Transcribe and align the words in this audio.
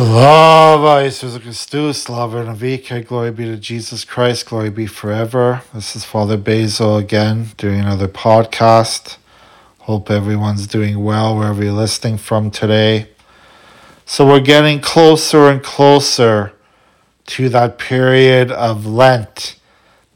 Slava 0.00 1.04
Jesus 1.04 1.36
Christus, 1.36 2.04
Slava 2.04 2.42
Navika, 2.42 3.06
glory 3.06 3.32
be 3.32 3.44
to 3.44 3.58
Jesus 3.58 4.02
Christ, 4.02 4.46
glory 4.46 4.70
be 4.70 4.86
forever. 4.86 5.60
This 5.74 5.94
is 5.94 6.06
Father 6.06 6.38
Basil 6.38 6.96
again 6.96 7.48
doing 7.58 7.80
another 7.80 8.08
podcast. 8.08 9.18
Hope 9.80 10.10
everyone's 10.10 10.66
doing 10.66 11.04
well 11.04 11.36
wherever 11.36 11.62
you're 11.62 11.74
listening 11.74 12.16
from 12.16 12.50
today. 12.50 13.10
So 14.06 14.26
we're 14.26 14.40
getting 14.40 14.80
closer 14.80 15.50
and 15.50 15.62
closer 15.62 16.54
to 17.26 17.50
that 17.50 17.76
period 17.76 18.50
of 18.50 18.86
Lent, 18.86 19.56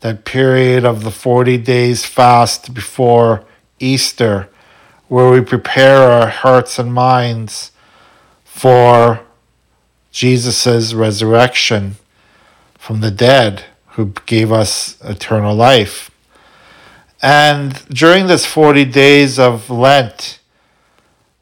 that 0.01 0.25
period 0.25 0.87
of 0.87 1.05
the 1.05 1.11
40 1.11 1.59
days 1.59 2.07
fast 2.07 2.73
before 2.73 3.45
Easter, 3.79 4.49
where 5.09 5.31
we 5.31 5.43
prepare 5.43 6.11
our 6.11 6.29
hearts 6.29 6.79
and 6.79 6.95
minds 6.95 7.71
for 8.45 9.24
Jesus' 10.15 10.95
resurrection 10.95 11.97
from 12.79 13.01
the 13.01 13.11
dead, 13.11 13.65
who 13.95 14.13
gave 14.27 14.53
us 14.53 14.97
eternal 15.03 15.57
life. 15.57 16.09
And 17.21 17.85
during 17.89 18.29
this 18.29 18.47
40 18.47 18.85
days 18.85 19.41
of 19.41 19.69
Lent, 19.69 20.39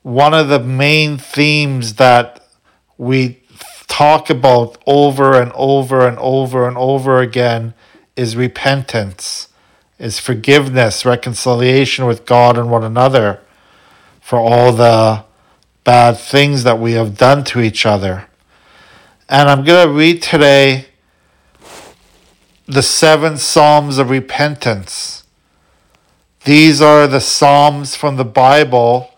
one 0.02 0.32
of 0.32 0.48
the 0.48 0.58
main 0.58 1.18
themes 1.18 1.96
that 1.96 2.46
we 2.96 3.42
talk 3.88 4.30
about 4.30 4.78
over 4.86 5.38
and 5.38 5.52
over 5.54 6.08
and 6.08 6.18
over 6.18 6.66
and 6.66 6.78
over 6.78 7.20
again 7.20 7.74
is 8.16 8.36
repentance, 8.36 9.48
is 9.98 10.18
forgiveness, 10.18 11.04
reconciliation 11.04 12.06
with 12.06 12.24
God 12.24 12.56
and 12.56 12.70
one 12.70 12.84
another 12.84 13.40
for 14.18 14.38
all 14.38 14.72
the 14.72 15.24
bad 15.84 16.16
things 16.16 16.64
that 16.64 16.78
we 16.78 16.92
have 16.92 17.18
done 17.18 17.44
to 17.44 17.60
each 17.60 17.84
other. 17.84 18.28
And 19.32 19.48
I'm 19.48 19.64
going 19.64 19.88
to 19.88 19.94
read 19.94 20.20
today 20.20 20.88
the 22.66 22.82
seven 22.82 23.38
Psalms 23.38 23.96
of 23.96 24.10
repentance. 24.10 25.24
These 26.44 26.82
are 26.82 27.06
the 27.06 27.18
Psalms 27.18 27.96
from 27.96 28.16
the 28.16 28.26
Bible, 28.26 29.14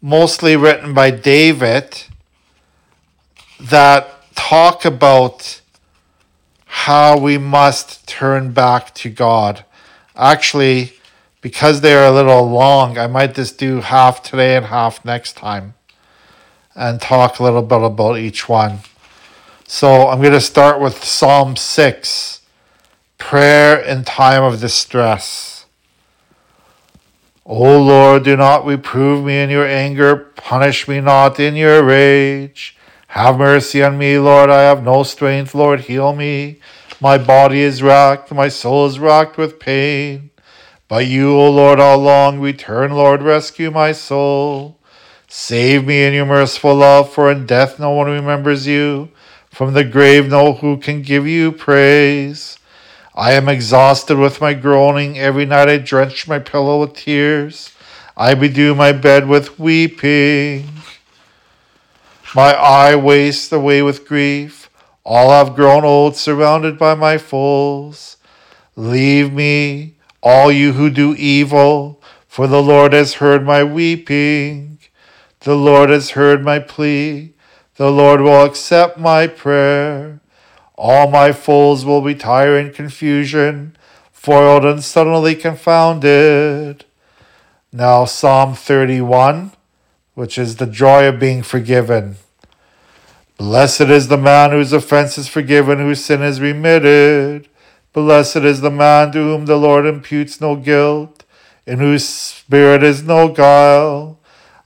mostly 0.00 0.56
written 0.56 0.94
by 0.94 1.10
David, 1.10 2.04
that 3.60 4.34
talk 4.34 4.86
about 4.86 5.60
how 6.64 7.18
we 7.18 7.36
must 7.36 8.08
turn 8.08 8.52
back 8.52 8.94
to 8.94 9.10
God. 9.10 9.66
Actually, 10.16 10.94
because 11.42 11.82
they 11.82 11.94
are 11.94 12.06
a 12.06 12.10
little 12.10 12.48
long, 12.48 12.96
I 12.96 13.08
might 13.08 13.34
just 13.34 13.58
do 13.58 13.82
half 13.82 14.22
today 14.22 14.56
and 14.56 14.64
half 14.64 15.04
next 15.04 15.34
time 15.34 15.74
and 16.74 16.98
talk 16.98 17.38
a 17.38 17.42
little 17.42 17.60
bit 17.60 17.82
about 17.82 18.16
each 18.16 18.48
one. 18.48 18.78
So 19.66 20.08
I'm 20.08 20.20
going 20.20 20.34
to 20.34 20.42
start 20.42 20.78
with 20.78 21.02
Psalm 21.02 21.56
6 21.56 22.42
Prayer 23.16 23.80
in 23.80 24.04
Time 24.04 24.42
of 24.42 24.60
Distress. 24.60 25.64
O 27.46 27.82
Lord, 27.82 28.24
do 28.24 28.36
not 28.36 28.66
reprove 28.66 29.24
me 29.24 29.40
in 29.40 29.48
your 29.48 29.66
anger, 29.66 30.16
punish 30.16 30.86
me 30.86 31.00
not 31.00 31.40
in 31.40 31.56
your 31.56 31.82
rage. 31.82 32.76
Have 33.08 33.38
mercy 33.38 33.82
on 33.82 33.96
me, 33.96 34.18
Lord. 34.18 34.50
I 34.50 34.62
have 34.62 34.84
no 34.84 35.02
strength. 35.02 35.54
Lord, 35.54 35.80
heal 35.80 36.14
me. 36.14 36.60
My 37.00 37.16
body 37.16 37.60
is 37.60 37.82
racked, 37.82 38.30
my 38.32 38.48
soul 38.48 38.84
is 38.86 38.98
racked 38.98 39.38
with 39.38 39.58
pain. 39.58 40.28
By 40.88 41.00
you, 41.00 41.32
O 41.32 41.50
Lord, 41.50 41.78
how 41.78 41.96
long 41.96 42.38
return, 42.38 42.92
Lord, 42.92 43.22
rescue 43.22 43.70
my 43.70 43.92
soul. 43.92 44.78
Save 45.26 45.86
me 45.86 46.04
in 46.04 46.12
your 46.12 46.26
merciful 46.26 46.74
love, 46.74 47.12
for 47.12 47.32
in 47.32 47.46
death 47.46 47.80
no 47.80 47.90
one 47.92 48.08
remembers 48.08 48.66
you. 48.66 49.08
From 49.54 49.72
the 49.72 49.84
grave, 49.84 50.28
no 50.28 50.54
who 50.54 50.78
can 50.78 51.02
give 51.02 51.28
you 51.28 51.52
praise. 51.52 52.58
I 53.14 53.34
am 53.34 53.48
exhausted 53.48 54.18
with 54.18 54.40
my 54.40 54.52
groaning. 54.52 55.16
Every 55.16 55.46
night 55.46 55.68
I 55.68 55.78
drench 55.78 56.26
my 56.26 56.40
pillow 56.40 56.80
with 56.80 56.94
tears. 56.94 57.72
I 58.16 58.34
bedew 58.34 58.74
my 58.74 58.90
bed 58.90 59.28
with 59.28 59.60
weeping. 59.60 60.68
My 62.34 62.54
eye 62.54 62.96
wastes 62.96 63.52
away 63.52 63.80
with 63.80 64.08
grief. 64.08 64.68
All 65.04 65.30
have 65.30 65.54
grown 65.54 65.84
old, 65.84 66.16
surrounded 66.16 66.76
by 66.76 66.94
my 66.96 67.16
foes. 67.16 68.16
Leave 68.74 69.32
me, 69.32 69.94
all 70.20 70.50
you 70.50 70.72
who 70.72 70.90
do 70.90 71.14
evil, 71.14 72.02
for 72.26 72.48
the 72.48 72.60
Lord 72.60 72.92
has 72.92 73.14
heard 73.14 73.44
my 73.44 73.62
weeping. 73.62 74.80
The 75.40 75.54
Lord 75.54 75.90
has 75.90 76.10
heard 76.10 76.42
my 76.42 76.58
plea. 76.58 77.33
The 77.76 77.90
Lord 77.90 78.20
will 78.20 78.44
accept 78.44 78.98
my 78.98 79.26
prayer. 79.26 80.20
All 80.76 81.10
my 81.10 81.32
foes 81.32 81.84
will 81.84 82.02
retire 82.02 82.56
in 82.56 82.72
confusion, 82.72 83.76
foiled 84.12 84.64
and 84.64 84.82
suddenly 84.82 85.34
confounded. 85.34 86.84
Now, 87.72 88.04
Psalm 88.04 88.54
31, 88.54 89.52
which 90.14 90.38
is 90.38 90.56
the 90.56 90.66
joy 90.66 91.08
of 91.08 91.18
being 91.18 91.42
forgiven. 91.42 92.16
Blessed 93.36 93.82
is 93.82 94.06
the 94.06 94.16
man 94.16 94.52
whose 94.52 94.72
offense 94.72 95.18
is 95.18 95.26
forgiven, 95.26 95.78
whose 95.78 96.04
sin 96.04 96.22
is 96.22 96.40
remitted. 96.40 97.48
Blessed 97.92 98.36
is 98.36 98.60
the 98.60 98.70
man 98.70 99.10
to 99.12 99.18
whom 99.18 99.46
the 99.46 99.56
Lord 99.56 99.86
imputes 99.86 100.40
no 100.40 100.54
guilt, 100.54 101.24
in 101.66 101.80
whose 101.80 102.08
spirit 102.08 102.84
is 102.84 103.02
no 103.02 103.28
guile. 103.28 104.20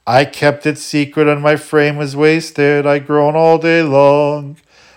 I 0.09 0.25
kept 0.25 0.65
it 0.65 0.79
secret, 0.79 1.29
and 1.29 1.43
my 1.43 1.57
frame 1.57 1.99
was 1.99 2.17
wasted. 2.17 2.87
I 2.87 2.99
groan 2.99 3.37
all 3.37 3.59
day 3.59 3.83
long. 3.83 4.57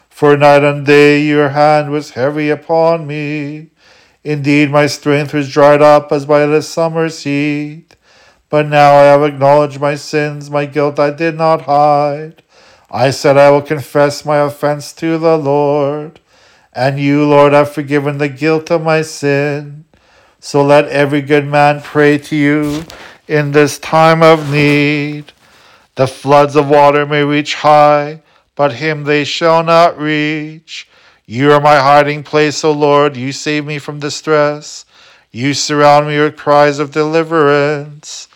For 0.09 0.37
night 0.37 0.63
and 0.63 0.85
day 0.85 1.21
your 1.21 1.49
hand 1.49 1.91
was 1.91 2.11
heavy 2.11 2.49
upon 2.49 3.07
me. 3.07 3.71
Indeed, 4.23 4.71
my 4.71 4.87
strength 4.87 5.33
was 5.33 5.51
dried 5.51 5.81
up 5.81 6.13
as 6.13 6.25
by 6.25 6.45
the 6.45 6.61
summer's 6.61 7.23
heat. 7.23 7.97
But 8.47 8.67
now 8.67 8.93
I 8.93 9.01
have 9.01 9.23
acknowledged 9.23 9.81
my 9.81 9.95
sins, 9.95 10.49
my 10.49 10.65
guilt 10.65 10.97
I 10.97 11.11
did 11.11 11.35
not 11.35 11.63
hide. 11.63 12.41
I 12.89 13.09
said, 13.09 13.35
I 13.35 13.51
will 13.51 13.61
confess 13.61 14.23
my 14.23 14.37
offense 14.37 14.93
to 14.93 15.17
the 15.17 15.37
Lord. 15.37 16.21
And 16.71 16.97
you, 16.97 17.27
Lord, 17.27 17.51
have 17.51 17.73
forgiven 17.73 18.17
the 18.17 18.29
guilt 18.29 18.71
of 18.71 18.81
my 18.81 19.01
sin. 19.01 19.83
So 20.39 20.63
let 20.63 20.87
every 20.87 21.21
good 21.21 21.47
man 21.47 21.81
pray 21.81 22.17
to 22.17 22.35
you 22.37 22.85
in 23.31 23.53
this 23.53 23.79
time 23.79 24.21
of 24.21 24.51
need. 24.51 25.31
The 25.95 26.05
floods 26.05 26.57
of 26.57 26.67
water 26.67 27.05
may 27.05 27.23
reach 27.23 27.55
high, 27.55 28.21
but 28.55 28.73
him 28.73 29.05
they 29.05 29.23
shall 29.23 29.63
not 29.63 29.97
reach. 29.97 30.89
You 31.25 31.53
are 31.53 31.61
my 31.61 31.77
hiding 31.77 32.23
place, 32.23 32.61
O 32.65 32.73
Lord. 32.73 33.15
You 33.15 33.31
save 33.31 33.65
me 33.65 33.79
from 33.79 34.01
distress. 34.01 34.83
You 35.31 35.53
surround 35.53 36.07
me 36.07 36.19
with 36.19 36.35
cries 36.35 36.77
of 36.77 36.91
deliverance. 36.91 38.27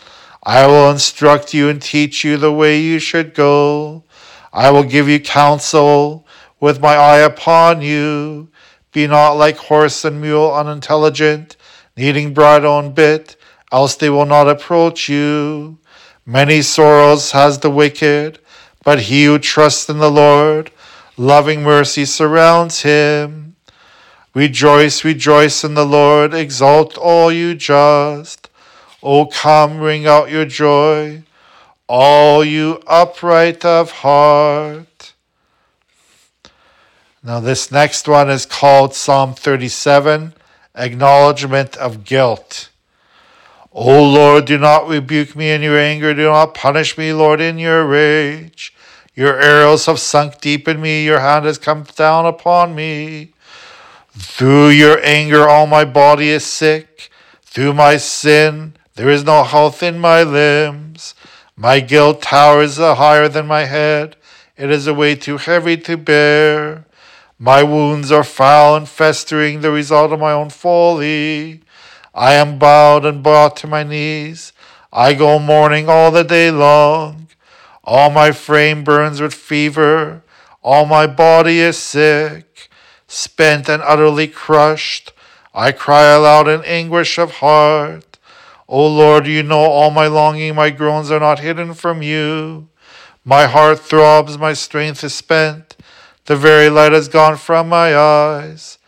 I 0.44 0.66
will 0.66 0.90
instruct 0.90 1.54
you 1.54 1.68
and 1.68 1.82
teach 1.82 2.24
you 2.24 2.38
the 2.38 2.54
way 2.54 2.80
you 2.80 3.00
should 3.00 3.34
go. 3.34 4.06
I 4.54 4.72
will 4.72 4.84
give 4.84 5.10
you 5.10 5.20
counsel 5.20 6.26
with 6.62 6.80
my 6.80 6.96
eye 6.96 7.20
upon 7.20 7.82
you. 7.82 8.48
Be 8.94 9.08
not 9.08 9.34
like 9.34 9.58
horse 9.58 10.06
and 10.06 10.22
mule 10.22 10.56
unintelligent, 10.56 11.58
needing 11.98 12.34
bridle 12.34 12.80
and 12.80 12.96
bit 12.96 13.36
else 13.76 13.96
they 13.96 14.10
will 14.10 14.26
not 14.26 14.48
approach 14.48 15.10
you. 15.10 15.78
Many 16.26 16.62
sorrows 16.62 17.32
has 17.32 17.60
the 17.60 17.70
wicked, 17.70 18.40
but 18.86 19.02
he 19.02 19.26
who 19.26 19.38
trusts 19.38 19.90
in 19.90 19.98
the 20.00 20.10
Lord, 20.10 20.72
loving 21.18 21.62
mercy 21.62 22.06
surrounds 22.06 22.84
him. 22.84 23.58
Rejoice, 24.34 25.04
rejoice 25.04 25.66
in 25.66 25.74
the 25.74 25.86
Lord, 25.86 26.34
exalt 26.34 26.98
all 26.98 27.32
you 27.32 27.54
just. 27.54 28.50
O 29.04 29.26
come, 29.26 29.80
ring 29.80 30.08
out 30.08 30.32
your 30.32 30.46
joy, 30.46 31.24
all 31.90 32.46
you 32.46 32.82
upright 32.88 33.66
of 33.66 33.92
heart. 33.92 35.14
Now, 37.22 37.42
this 37.42 37.72
next 37.72 38.08
one 38.08 38.30
is 38.30 38.46
called 38.46 38.96
Psalm 38.96 39.34
37 39.34 40.34
Acknowledgement 40.76 41.76
of 41.76 42.06
Guilt. 42.06 42.70
O 43.78 44.10
Lord, 44.10 44.46
do 44.46 44.58
not 44.58 44.88
rebuke 44.88 45.36
me 45.36 45.52
in 45.52 45.62
your 45.62 45.78
anger. 45.78 46.14
Do 46.14 46.32
not 46.32 46.54
punish 46.54 46.98
me, 46.98 47.12
Lord, 47.12 47.42
in 47.42 47.60
your 47.60 47.86
rage. 47.86 48.74
Your 49.16 49.38
arrows 49.38 49.86
have 49.88 50.00
sunk 50.00 50.40
deep 50.40 50.70
in 50.70 50.80
me. 50.80 51.04
Your 51.04 51.20
hand 51.20 51.44
has 51.44 51.58
come 51.58 51.84
down 51.84 52.26
upon 52.26 52.74
me. 52.74 53.34
Through 54.14 54.70
your 54.70 55.04
anger, 55.04 55.46
all 55.46 55.68
my 55.68 55.84
body 55.84 56.30
is 56.30 56.46
sick. 56.46 57.10
Through 57.42 57.74
my 57.74 57.98
sin, 57.98 58.78
there 58.94 59.10
is 59.10 59.26
no 59.26 59.44
health 59.44 59.84
in 59.84 60.00
my 60.00 60.24
limbs. 60.24 61.14
My 61.58 61.82
guilt 61.82 62.22
towers 62.22 62.78
higher 62.78 63.28
than 63.28 63.46
my 63.46 63.66
head. 63.66 64.16
It 64.56 64.72
is 64.72 64.88
a 64.88 64.94
weight 64.94 65.22
too 65.22 65.36
heavy 65.36 65.76
to 65.80 65.98
bear. 65.98 66.86
My 67.38 67.62
wounds 67.62 68.10
are 68.10 68.24
foul 68.24 68.78
and 68.78 68.88
festering, 68.88 69.60
the 69.60 69.72
result 69.72 70.14
of 70.14 70.22
my 70.22 70.32
own 70.32 70.50
folly. 70.50 71.60
I 72.16 72.34
am 72.36 72.58
bowed 72.58 73.06
and 73.06 73.22
brought 73.22 73.58
to 73.58 73.68
my 73.68 73.84
knees. 73.84 74.54
I 74.94 75.14
go 75.14 75.38
mourning 75.38 75.90
all 75.90 76.12
the 76.12 76.24
day 76.24 76.50
long. 76.50 77.28
All 77.84 78.10
my 78.10 78.32
frame 78.32 78.86
burns 78.86 79.20
with 79.20 79.34
fever. 79.34 80.24
All 80.64 80.86
my 80.86 81.06
body 81.06 81.60
is 81.60 81.78
sick, 81.78 82.70
spent 83.08 83.70
and 83.70 83.84
utterly 83.84 84.28
crushed. 84.28 85.12
I 85.54 85.74
cry 85.74 86.06
aloud 86.06 86.48
in 86.48 86.64
anguish 86.64 87.20
of 87.20 87.36
heart. 87.36 88.18
O 88.68 88.88
Lord, 88.88 89.28
you 89.28 89.44
know 89.44 89.60
all 89.60 89.92
my 89.92 90.08
longing, 90.08 90.56
my 90.56 90.72
groans 90.72 91.12
are 91.12 91.20
not 91.20 91.40
hidden 91.40 91.74
from 91.74 92.02
you. 92.02 92.68
My 93.24 93.46
heart 93.46 93.80
throbs, 93.80 94.38
my 94.38 94.54
strength 94.54 95.04
is 95.04 95.14
spent, 95.14 95.76
the 96.26 96.36
very 96.36 96.70
light 96.70 96.94
has 96.94 97.08
gone 97.08 97.38
from 97.38 97.70
my 97.70 97.96
eyes. 97.96 98.80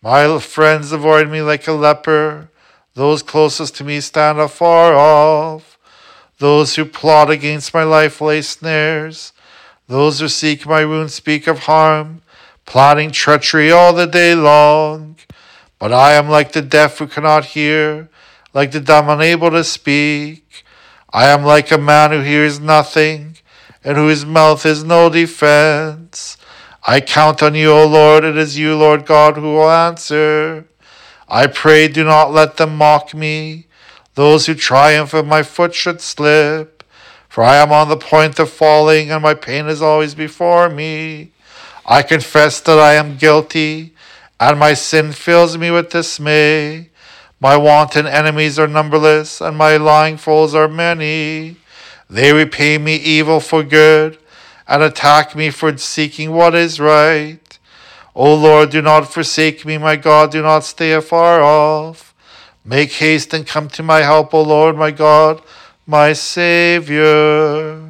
My 0.00 0.38
friends 0.38 0.92
avoid 0.92 1.28
me 1.28 1.42
like 1.42 1.66
a 1.66 1.72
leper, 1.72 2.48
those 2.96 3.22
closest 3.22 3.76
to 3.76 3.84
me 3.84 4.00
stand 4.00 4.38
afar 4.38 4.94
off. 4.94 5.78
Those 6.38 6.76
who 6.76 6.86
plot 6.86 7.30
against 7.30 7.74
my 7.74 7.82
life 7.82 8.22
lay 8.22 8.40
snares. 8.40 9.34
Those 9.86 10.20
who 10.20 10.28
seek 10.28 10.64
my 10.64 10.80
ruin 10.80 11.10
speak 11.10 11.46
of 11.46 11.60
harm, 11.60 12.22
plotting 12.64 13.10
treachery 13.10 13.70
all 13.70 13.92
the 13.92 14.06
day 14.06 14.34
long. 14.34 15.16
But 15.78 15.92
I 15.92 16.14
am 16.14 16.30
like 16.30 16.52
the 16.52 16.62
deaf 16.62 16.98
who 16.98 17.06
cannot 17.06 17.44
hear, 17.44 18.08
like 18.54 18.72
the 18.72 18.80
dumb 18.80 19.10
unable 19.10 19.50
to 19.50 19.62
speak. 19.62 20.64
I 21.12 21.26
am 21.26 21.44
like 21.44 21.70
a 21.70 21.76
man 21.76 22.12
who 22.12 22.20
hears 22.20 22.58
nothing, 22.58 23.36
and 23.84 23.98
whose 23.98 24.24
mouth 24.24 24.64
is 24.64 24.84
no 24.84 25.10
defense. 25.10 26.38
I 26.82 27.02
count 27.02 27.42
on 27.42 27.54
you, 27.54 27.72
O 27.72 27.86
Lord. 27.86 28.24
It 28.24 28.38
is 28.38 28.56
you, 28.56 28.74
Lord 28.74 29.04
God, 29.04 29.36
who 29.36 29.42
will 29.42 29.70
answer. 29.70 30.66
I 31.28 31.46
pray, 31.46 31.88
do 31.88 32.04
not 32.04 32.32
let 32.32 32.56
them 32.56 32.76
mock 32.76 33.14
me. 33.14 33.66
Those 34.14 34.46
who 34.46 34.54
triumph 34.54 35.12
of 35.12 35.26
my 35.26 35.42
foot 35.42 35.74
should 35.74 36.00
slip. 36.00 36.82
For 37.28 37.44
I 37.44 37.56
am 37.56 37.70
on 37.72 37.88
the 37.88 37.96
point 37.96 38.38
of 38.38 38.48
falling, 38.48 39.10
and 39.10 39.22
my 39.22 39.34
pain 39.34 39.66
is 39.66 39.82
always 39.82 40.14
before 40.14 40.70
me. 40.70 41.32
I 41.84 42.02
confess 42.02 42.60
that 42.60 42.78
I 42.78 42.94
am 42.94 43.16
guilty, 43.16 43.94
and 44.40 44.58
my 44.58 44.74
sin 44.74 45.12
fills 45.12 45.58
me 45.58 45.70
with 45.70 45.90
dismay. 45.90 46.90
My 47.38 47.56
wanton 47.56 48.06
enemies 48.06 48.58
are 48.58 48.66
numberless, 48.66 49.40
and 49.40 49.56
my 49.56 49.76
lying 49.76 50.16
foes 50.16 50.54
are 50.54 50.68
many. 50.68 51.56
They 52.08 52.32
repay 52.32 52.78
me 52.78 52.96
evil 52.96 53.40
for 53.40 53.62
good, 53.62 54.18
and 54.66 54.82
attack 54.82 55.36
me 55.36 55.50
for 55.50 55.76
seeking 55.76 56.32
what 56.32 56.54
is 56.54 56.80
right. 56.80 57.45
O 58.16 58.34
Lord, 58.34 58.70
do 58.70 58.82
not 58.82 59.12
forsake 59.12 59.64
me, 59.64 59.78
my 59.78 59.94
God, 59.94 60.32
do 60.32 60.42
not 60.42 60.64
stay 60.64 60.92
afar 60.92 61.40
off. 61.40 62.14
Make 62.64 62.90
haste 62.94 63.32
and 63.32 63.46
come 63.46 63.68
to 63.68 63.84
my 63.84 64.00
help, 64.00 64.34
O 64.34 64.42
Lord, 64.42 64.76
my 64.76 64.90
God 64.90 65.40
my 65.86 66.12
Savior. 66.12 67.80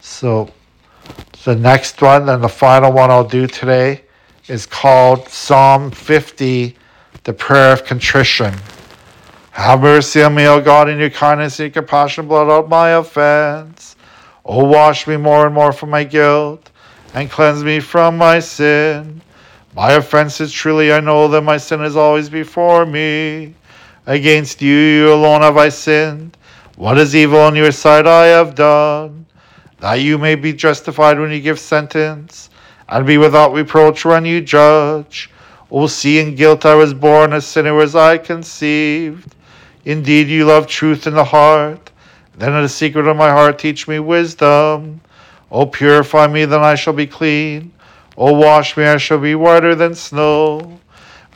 So, 0.00 0.50
the 1.44 1.56
next 1.56 2.02
one 2.02 2.28
and 2.28 2.44
the 2.44 2.48
final 2.48 2.92
one 2.92 3.10
I'll 3.10 3.24
do 3.24 3.46
today 3.46 4.02
is 4.48 4.66
called 4.66 5.28
Psalm 5.28 5.90
50, 5.90 6.76
the 7.24 7.32
prayer 7.32 7.72
of 7.72 7.84
contrition. 7.84 8.54
Have 9.52 9.80
mercy 9.80 10.22
on 10.22 10.34
me, 10.34 10.46
O 10.46 10.60
God, 10.60 10.88
in 10.88 10.98
your 10.98 11.10
kindness 11.10 11.58
and 11.58 11.74
your 11.74 11.82
compassion, 11.82 12.28
blot 12.28 12.50
out 12.50 12.68
my 12.68 12.90
offense. 12.90 13.96
O 14.52 14.64
wash 14.64 15.06
me 15.06 15.16
more 15.16 15.46
and 15.46 15.54
more 15.54 15.70
from 15.70 15.90
my 15.90 16.02
guilt, 16.02 16.72
and 17.14 17.30
cleanse 17.30 17.62
me 17.62 17.78
from 17.78 18.18
my 18.18 18.40
sin. 18.40 19.22
My 19.76 19.92
offenses 19.92 20.50
truly 20.50 20.92
I 20.92 20.98
know 20.98 21.28
that 21.28 21.42
my 21.42 21.56
sin 21.56 21.82
is 21.82 21.94
always 21.94 22.28
before 22.28 22.84
me. 22.84 23.54
Against 24.06 24.60
you, 24.60 24.74
you 24.74 25.12
alone 25.12 25.42
have 25.42 25.56
I 25.56 25.68
sinned. 25.68 26.36
What 26.74 26.98
is 26.98 27.14
evil 27.14 27.46
in 27.46 27.54
your 27.54 27.70
sight 27.70 28.08
I 28.08 28.26
have 28.26 28.56
done, 28.56 29.24
that 29.78 30.00
you 30.00 30.18
may 30.18 30.34
be 30.34 30.52
justified 30.52 31.20
when 31.20 31.30
you 31.30 31.40
give 31.40 31.60
sentence, 31.60 32.50
and 32.88 33.06
be 33.06 33.18
without 33.18 33.52
reproach 33.52 34.04
when 34.04 34.24
you 34.24 34.40
judge. 34.40 35.30
O 35.70 35.86
see 35.86 36.18
in 36.18 36.34
guilt 36.34 36.66
I 36.66 36.74
was 36.74 36.92
born, 36.92 37.34
a 37.34 37.40
sinner 37.40 37.74
was 37.74 37.94
I 37.94 38.18
conceived. 38.18 39.32
Indeed, 39.84 40.26
you 40.26 40.44
love 40.44 40.66
truth 40.66 41.06
in 41.06 41.14
the 41.14 41.22
heart. 41.22 41.89
Then 42.40 42.54
in 42.54 42.62
the 42.62 42.70
secret 42.70 43.06
of 43.06 43.18
my 43.18 43.28
heart 43.28 43.58
teach 43.58 43.86
me 43.86 43.98
wisdom. 43.98 45.02
O 45.52 45.66
purify 45.66 46.26
me, 46.26 46.46
then 46.46 46.62
I 46.62 46.74
shall 46.74 46.94
be 46.94 47.06
clean. 47.06 47.70
O 48.16 48.32
wash 48.32 48.78
me, 48.78 48.84
I 48.84 48.96
shall 48.96 49.18
be 49.18 49.34
whiter 49.34 49.74
than 49.74 49.94
snow. 49.94 50.80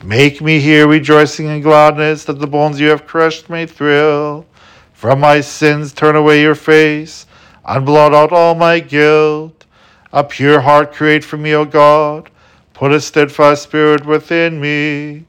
Make 0.03 0.41
me 0.41 0.59
hear 0.59 0.87
rejoicing 0.87 1.45
and 1.45 1.61
gladness, 1.61 2.25
that 2.25 2.39
the 2.39 2.47
bones 2.47 2.79
you 2.79 2.87
have 2.87 3.05
crushed 3.05 3.51
may 3.51 3.67
thrill. 3.67 4.47
From 4.93 5.19
my 5.19 5.41
sins 5.41 5.93
turn 5.93 6.15
away 6.15 6.41
your 6.41 6.55
face, 6.55 7.27
and 7.63 7.85
blot 7.85 8.15
out 8.15 8.31
all 8.31 8.55
my 8.55 8.79
guilt. 8.79 9.67
A 10.11 10.23
pure 10.23 10.61
heart 10.61 10.91
create 10.91 11.23
for 11.23 11.37
me, 11.37 11.53
O 11.53 11.65
God. 11.65 12.31
Put 12.73 12.91
a 12.91 12.99
steadfast 12.99 13.61
spirit 13.61 14.07
within 14.07 14.59
me. 14.59 15.25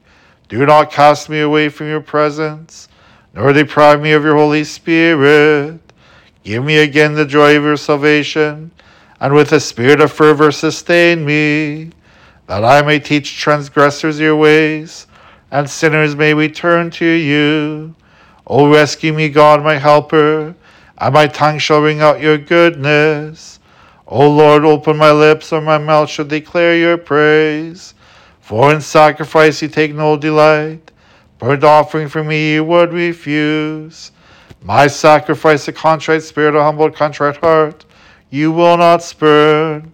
Do 0.49 0.65
not 0.65 0.91
cast 0.91 1.29
me 1.29 1.41
away 1.41 1.69
from 1.69 1.87
your 1.87 2.01
presence, 2.01 2.87
nor 3.37 3.53
deprive 3.53 4.01
me 4.01 4.13
of 4.13 4.23
your 4.23 4.35
Holy 4.35 4.63
Spirit. 4.63 5.79
Give 6.43 6.65
me 6.65 6.79
again 6.79 7.13
the 7.13 7.23
joy 7.23 7.55
of 7.55 7.61
your 7.61 7.77
salvation, 7.77 8.71
and 9.19 9.31
with 9.35 9.51
a 9.51 9.59
spirit 9.59 10.01
of 10.01 10.11
fervor 10.11 10.51
sustain 10.51 11.23
me 11.23 11.91
that 12.47 12.65
I 12.65 12.81
may 12.81 12.97
teach 12.97 13.39
transgressors 13.39 14.19
your 14.19 14.35
ways, 14.35 15.05
and 15.51 15.69
sinners 15.69 16.15
may 16.15 16.33
return 16.33 16.89
to 16.91 17.05
you. 17.05 17.93
O 18.47 18.71
rescue 18.73 19.13
me, 19.13 19.29
God, 19.29 19.63
my 19.63 19.75
helper, 19.75 20.55
and 20.97 21.13
my 21.13 21.27
tongue 21.27 21.59
shall 21.59 21.81
ring 21.81 22.01
out 22.01 22.19
your 22.19 22.39
goodness. 22.39 23.59
O 24.07 24.27
Lord, 24.27 24.65
open 24.65 24.97
my 24.97 25.11
lips, 25.11 25.53
or 25.53 25.61
my 25.61 25.77
mouth 25.77 26.09
shall 26.09 26.25
declare 26.25 26.75
your 26.75 26.97
praise. 26.97 27.93
For 28.41 28.73
in 28.73 28.81
sacrifice 28.81 29.61
you 29.61 29.67
take 29.67 29.93
no 29.93 30.17
delight, 30.17 30.91
burnt 31.39 31.63
offering 31.63 32.07
for 32.07 32.23
me 32.23 32.53
you 32.53 32.63
would 32.63 32.93
refuse. 32.93 34.11
My 34.61 34.87
sacrifice, 34.87 35.67
a 35.67 35.73
contrite 35.73 36.23
spirit, 36.23 36.55
a 36.55 36.63
humble, 36.63 36.89
contrite 36.91 37.37
heart, 37.37 37.85
you 38.29 38.51
will 38.51 38.77
not 38.77 39.03
spurn. 39.03 39.91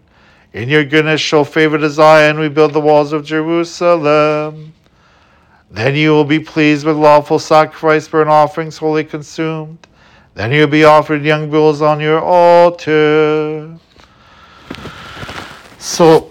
In 0.53 0.69
your 0.69 0.85
goodness 0.85 1.19
show 1.19 1.43
favor 1.43 1.77
to 1.77 1.89
Zion, 1.89 2.37
rebuild 2.37 2.73
the 2.73 2.79
walls 2.79 3.11
of 3.11 3.25
Jerusalem. 3.25 4.73
Then 5.71 5.95
you 5.95 6.11
will 6.11 6.25
be 6.25 6.39
pleased 6.39 6.85
with 6.85 6.95
lawful 6.95 7.39
sacrifice, 7.39 8.07
burnt 8.07 8.29
offerings, 8.29 8.77
wholly 8.77 9.03
consumed. 9.03 9.87
Then 10.35 10.51
you 10.51 10.61
will 10.61 10.67
be 10.67 10.83
offered 10.83 11.23
young 11.23 11.49
bulls 11.49 11.81
on 11.81 11.99
your 11.99 12.21
altar. 12.21 13.77
So, 15.79 16.29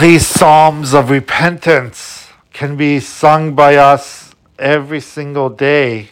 these 0.00 0.26
psalms 0.26 0.92
of 0.94 1.10
repentance 1.10 2.13
can 2.54 2.76
be 2.76 3.00
sung 3.00 3.52
by 3.52 3.74
us 3.74 4.32
every 4.60 5.00
single 5.00 5.50
day 5.50 6.08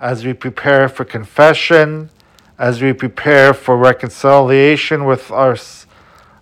as 0.00 0.24
we 0.24 0.32
prepare 0.32 0.88
for 0.88 1.04
confession, 1.04 2.10
as 2.58 2.82
we 2.82 2.92
prepare 2.92 3.54
for 3.54 3.76
reconciliation 3.76 5.04
with 5.04 5.30
our 5.30 5.56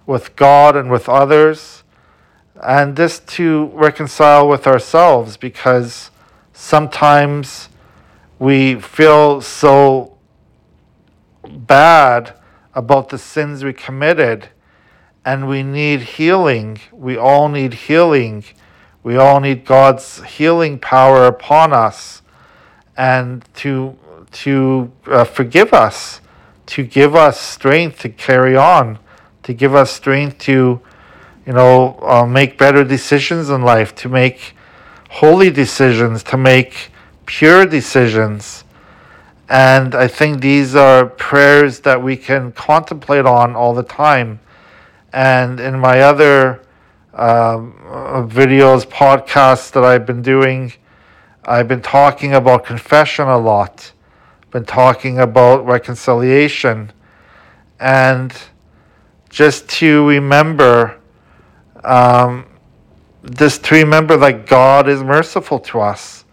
with 0.06 0.34
God 0.36 0.74
and 0.74 0.90
with 0.90 1.06
others, 1.06 1.84
and 2.62 2.96
this 2.96 3.20
to 3.20 3.66
reconcile 3.74 4.48
with 4.48 4.66
ourselves 4.66 5.36
because 5.36 6.10
sometimes 6.54 7.68
we 8.38 8.76
feel 8.76 9.42
so 9.42 10.16
bad 11.46 12.34
about 12.74 13.10
the 13.10 13.18
sins 13.18 13.62
we 13.62 13.74
committed 13.74 14.48
and 15.26 15.46
we 15.46 15.62
need 15.62 16.00
healing. 16.00 16.80
We 16.90 17.18
all 17.18 17.50
need 17.50 17.74
healing. 17.74 18.44
We 19.02 19.16
all 19.16 19.40
need 19.40 19.64
God's 19.64 20.22
healing 20.22 20.78
power 20.78 21.26
upon 21.26 21.72
us 21.72 22.22
and 22.96 23.44
to 23.56 23.98
to 24.32 24.90
uh, 25.06 25.24
forgive 25.24 25.74
us, 25.74 26.22
to 26.64 26.82
give 26.82 27.14
us 27.14 27.38
strength 27.38 27.98
to 28.00 28.08
carry 28.08 28.56
on 28.56 28.98
to 29.42 29.52
give 29.52 29.74
us 29.74 29.90
strength 29.90 30.38
to, 30.38 30.80
you 31.46 31.52
know, 31.52 31.98
uh, 32.02 32.26
make 32.26 32.58
better 32.58 32.84
decisions 32.84 33.50
in 33.50 33.62
life, 33.62 33.94
to 33.96 34.08
make 34.08 34.54
holy 35.10 35.50
decisions, 35.50 36.22
to 36.22 36.36
make 36.36 36.90
pure 37.26 37.66
decisions. 37.66 38.64
And 39.48 39.94
I 39.94 40.08
think 40.08 40.40
these 40.40 40.74
are 40.74 41.06
prayers 41.06 41.80
that 41.80 42.02
we 42.02 42.16
can 42.16 42.52
contemplate 42.52 43.26
on 43.26 43.54
all 43.54 43.74
the 43.74 43.82
time. 43.82 44.40
And 45.12 45.60
in 45.60 45.78
my 45.78 46.00
other 46.00 46.62
um, 47.14 47.74
videos, 48.30 48.86
podcasts 48.86 49.70
that 49.72 49.84
I've 49.84 50.06
been 50.06 50.22
doing, 50.22 50.72
I've 51.44 51.68
been 51.68 51.82
talking 51.82 52.34
about 52.34 52.64
confession 52.64 53.26
a 53.28 53.38
lot, 53.38 53.92
been 54.50 54.64
talking 54.64 55.18
about 55.18 55.66
reconciliation. 55.66 56.92
And 57.80 58.32
just 59.28 59.68
to 59.70 60.08
remember, 60.08 61.00
um, 61.82 62.46
just 63.34 63.64
to 63.64 63.74
remember 63.74 64.16
that 64.18 64.46
God 64.46 64.88
is 64.88 65.02
merciful 65.02 65.58
to 65.60 65.80
us. 65.80 66.24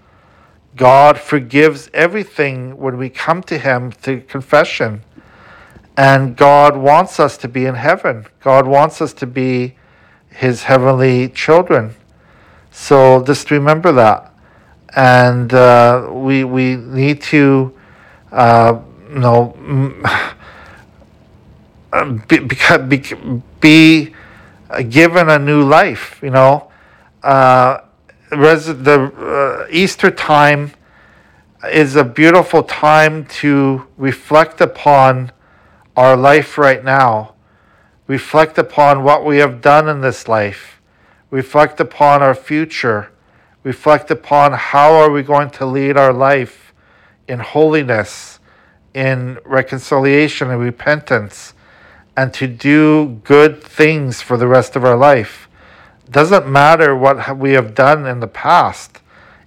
God 0.76 1.18
forgives 1.18 1.90
everything 1.94 2.78
when 2.78 2.98
we 2.98 3.10
come 3.10 3.42
to 3.44 3.58
Him 3.58 3.92
to 4.04 4.22
confession. 4.22 5.04
And 5.98 6.38
God 6.38 6.78
wants 6.78 7.20
us 7.20 7.36
to 7.38 7.48
be 7.48 7.66
in 7.66 7.76
heaven. 7.76 8.28
God 8.40 8.68
wants 8.68 9.02
us 9.02 9.12
to 9.14 9.28
be 9.28 9.76
his 10.32 10.64
heavenly 10.64 11.30
children. 11.30 11.96
So 12.72 13.24
just 13.24 13.52
remember 13.52 13.92
that. 13.94 14.34
And 14.96 15.54
uh, 15.54 16.10
we, 16.12 16.44
we 16.44 16.76
need 16.76 17.22
to, 17.24 17.78
uh, 18.32 18.80
you 19.10 19.20
know, 19.20 19.56
be, 22.28 22.40
be, 22.40 23.04
be 23.60 24.14
given 24.90 25.30
a 25.30 25.40
new 25.40 25.64
life, 25.64 26.20
you 26.22 26.30
know. 26.30 26.72
Uh, 27.24 27.80
res- 28.32 28.66
the 28.68 29.66
uh, 29.66 29.68
Easter 29.72 30.12
time 30.12 30.72
is 31.72 31.96
a 31.96 32.04
beautiful 32.04 32.64
time 32.64 33.26
to 33.26 33.86
reflect 33.98 34.62
upon 34.62 35.32
our 35.98 36.16
life 36.16 36.58
right 36.58 36.84
now, 36.84 37.34
reflect 38.10 38.58
upon 38.58 39.04
what 39.04 39.24
we 39.24 39.38
have 39.38 39.62
done 39.62 39.88
in 39.88 40.02
this 40.02 40.28
life, 40.28 40.82
reflect 41.30 41.80
upon 41.80 42.24
our 42.24 42.34
future, 42.34 43.12
reflect 43.62 44.10
upon 44.10 44.52
how 44.52 44.92
are 44.94 45.12
we 45.12 45.22
going 45.22 45.48
to 45.48 45.64
lead 45.64 45.96
our 45.96 46.12
life 46.12 46.74
in 47.28 47.40
holiness, 47.40 48.40
in 48.96 49.38
reconciliation 49.46 50.50
and 50.50 50.60
repentance, 50.60 51.54
and 52.18 52.34
to 52.34 52.48
do 52.48 53.22
good 53.24 53.62
things 53.62 54.24
for 54.24 54.38
the 54.38 54.48
rest 54.48 54.76
of 54.76 54.84
our 54.84 54.98
life. 54.98 55.48
Doesn't 56.10 56.48
matter 56.48 56.96
what 56.96 57.38
we 57.38 57.52
have 57.52 57.76
done 57.76 58.08
in 58.08 58.22
the 58.22 58.28
past. 58.28 59.02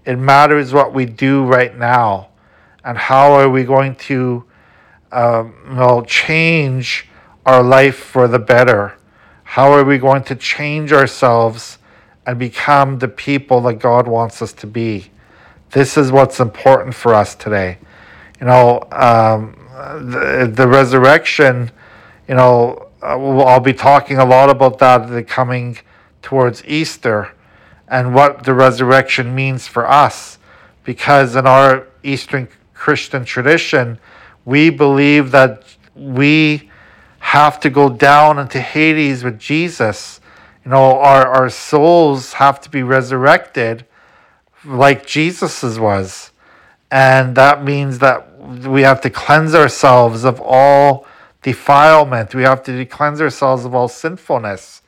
It 0.04 0.20
matters 0.20 0.72
what 0.72 0.94
we 0.94 1.04
do 1.04 1.44
right 1.44 1.76
now, 1.76 2.28
and 2.84 2.96
how 2.96 3.32
are 3.32 3.48
we 3.48 3.64
going 3.64 3.96
to 3.96 4.44
um, 5.10 5.52
you 5.68 5.74
know, 5.74 6.02
change 6.02 7.08
our 7.44 7.62
life 7.62 7.96
for 7.96 8.28
the 8.28 8.38
better? 8.38 8.96
How 9.44 9.72
are 9.72 9.84
we 9.84 9.98
going 9.98 10.22
to 10.24 10.34
change 10.34 10.92
ourselves 10.92 11.78
and 12.26 12.38
become 12.38 12.98
the 12.98 13.08
people 13.08 13.60
that 13.62 13.74
God 13.74 14.06
wants 14.06 14.40
us 14.40 14.52
to 14.54 14.66
be? 14.66 15.10
This 15.70 15.96
is 15.96 16.12
what's 16.12 16.40
important 16.40 16.94
for 16.94 17.14
us 17.14 17.34
today. 17.34 17.78
You 18.40 18.46
know, 18.46 18.82
um, 18.92 19.56
the, 20.10 20.50
the 20.52 20.68
resurrection, 20.68 21.70
you 22.28 22.34
know, 22.34 22.88
uh, 23.02 23.18
I'll 23.40 23.60
be 23.60 23.72
talking 23.72 24.18
a 24.18 24.24
lot 24.24 24.48
about 24.48 24.78
that 24.78 25.08
the 25.08 25.24
coming 25.24 25.78
towards 26.22 26.64
Easter 26.64 27.32
and 27.88 28.14
what 28.14 28.44
the 28.44 28.54
resurrection 28.54 29.34
means 29.34 29.66
for 29.66 29.88
us. 29.88 30.38
Because 30.84 31.36
in 31.36 31.46
our 31.46 31.88
Eastern 32.02 32.48
Christian 32.74 33.24
tradition, 33.24 33.98
we 34.44 34.70
believe 34.70 35.30
that 35.32 35.64
we 35.94 36.70
have 37.32 37.58
to 37.58 37.70
go 37.70 37.88
down 37.88 38.38
into 38.38 38.60
Hades 38.60 39.24
with 39.24 39.38
Jesus. 39.38 40.20
You 40.66 40.70
know, 40.70 40.98
our, 40.98 41.26
our 41.26 41.48
souls 41.48 42.34
have 42.34 42.60
to 42.60 42.68
be 42.68 42.82
resurrected 42.82 43.86
like 44.66 45.06
Jesus's 45.06 45.80
was. 45.80 46.30
And 46.90 47.34
that 47.36 47.64
means 47.64 48.00
that 48.00 48.38
we 48.68 48.82
have 48.82 49.00
to 49.00 49.08
cleanse 49.08 49.54
ourselves 49.54 50.24
of 50.24 50.42
all 50.42 51.06
defilement. 51.40 52.34
We 52.34 52.42
have 52.42 52.62
to 52.64 52.84
cleanse 52.84 53.18
ourselves 53.22 53.64
of 53.64 53.74
all 53.74 53.88
sinfulness 53.88 54.82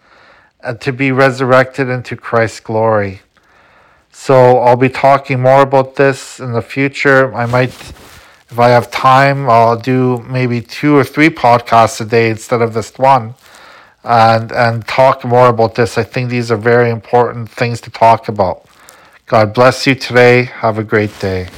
and 0.61 0.79
to 0.83 0.93
be 0.93 1.13
resurrected 1.13 1.89
into 1.89 2.15
Christ's 2.15 2.61
glory. 2.61 3.23
So 4.11 4.59
I'll 4.59 4.77
be 4.77 4.91
talking 4.91 5.41
more 5.41 5.63
about 5.63 5.97
this 5.97 6.41
in 6.41 6.53
the 6.53 6.61
future. 6.61 7.35
I 7.35 7.47
might, 7.47 7.73
if 8.55 8.61
I 8.61 8.69
have 8.69 8.89
time, 8.89 9.51
I'll 9.51 9.77
do 9.77 10.19
maybe 10.29 10.61
two 10.61 10.97
or 10.97 11.03
three 11.03 11.29
podcasts 11.29 12.01
a 12.01 12.05
day 12.05 12.31
instead 12.31 12.63
of 12.63 12.73
this 12.73 12.97
one 12.97 13.35
and, 14.05 14.53
and 14.53 14.87
talk 14.87 15.25
more 15.25 15.49
about 15.49 15.75
this. 15.75 15.99
I 15.99 16.05
think 16.05 16.31
these 16.31 16.53
are 16.53 16.57
very 16.57 16.91
important 16.91 17.51
things 17.51 17.81
to 17.81 17.91
talk 17.91 18.29
about. 18.29 18.65
God 19.27 19.55
bless 19.55 19.89
you 19.89 19.97
today. 19.97 20.45
Have 20.45 20.79
a 20.79 20.85
great 20.85 21.19
day. 21.19 21.49